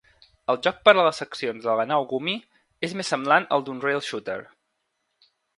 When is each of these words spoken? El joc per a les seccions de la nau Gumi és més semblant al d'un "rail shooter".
El 0.53 0.57
joc 0.67 0.79
per 0.87 0.93
a 0.93 1.03
les 1.07 1.19
seccions 1.23 1.67
de 1.67 1.75
la 1.81 1.85
nau 1.91 2.07
Gumi 2.13 2.35
és 2.89 2.97
més 3.03 3.15
semblant 3.15 3.49
al 3.59 3.69
d'un 3.69 3.85
"rail 3.87 4.05
shooter". 4.11 4.43